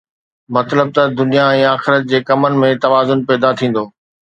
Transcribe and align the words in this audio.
مطلب 0.55 0.87
ته 0.95 1.03
دنيا 1.19 1.47
۽ 1.59 1.61
آخرت 1.75 2.03
جي 2.15 2.19
ڪمن 2.33 2.53
۾ 2.67 2.71
توازن 2.87 3.19
پيدا 3.31 3.49
ٿيندو. 3.63 3.85